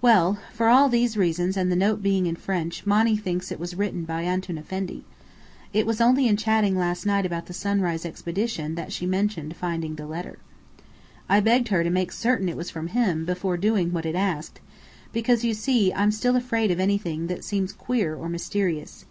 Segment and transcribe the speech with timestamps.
[0.00, 3.74] Well, for all these reasons and the note being in French Monny thinks it was
[3.74, 5.04] written by Antoun Effendi.
[5.74, 9.96] It was only in chatting last night about the sunrise expedition that she mentioned finding
[9.96, 10.38] the letter.
[11.28, 14.60] I begged her to make certain it was from him, before doing what it asked;
[15.12, 19.04] because, you see, I'm still afraid of anything that seems queer or mysterious.